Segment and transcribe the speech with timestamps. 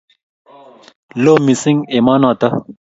[1.23, 2.53] Lo missing' emo notok